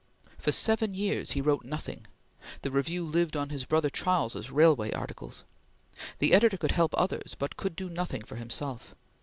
For 0.39 0.51
seven 0.51 0.95
years 0.95 1.33
he 1.33 1.41
wrote 1.41 1.63
nothing; 1.63 2.07
the 2.63 2.71
Review 2.71 3.05
lived 3.05 3.37
on 3.37 3.49
his 3.49 3.65
brother 3.65 3.91
Charles's 3.91 4.49
railway 4.49 4.91
articles. 4.91 5.43
The 6.17 6.33
editor 6.33 6.57
could 6.57 6.71
help 6.71 6.95
others, 6.97 7.35
but 7.37 7.55
could 7.55 7.75
do 7.75 7.87
nothing 7.87 8.23
for 8.23 8.37
himself. 8.37 8.95